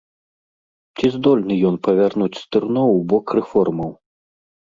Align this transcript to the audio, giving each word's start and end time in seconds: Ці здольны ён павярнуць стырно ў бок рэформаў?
Ці 0.95 1.05
здольны 1.15 1.57
ён 1.69 1.75
павярнуць 1.89 2.41
стырно 2.43 2.83
ў 2.95 3.05
бок 3.13 3.25
рэформаў? 3.41 3.91